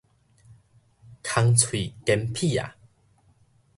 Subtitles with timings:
[0.03, 0.05] 空喙堅
[2.33, 2.59] 疕矣